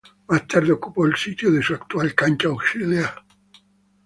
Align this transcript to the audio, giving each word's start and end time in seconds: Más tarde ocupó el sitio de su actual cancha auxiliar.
Más 0.29 0.47
tarde 0.47 0.71
ocupó 0.71 1.05
el 1.05 1.15
sitio 1.15 1.51
de 1.51 1.61
su 1.61 1.75
actual 1.75 2.15
cancha 2.15 2.47
auxiliar. 2.47 3.23